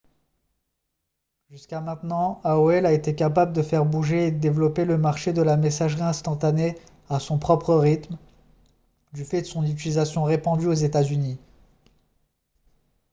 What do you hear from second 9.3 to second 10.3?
de son utilisation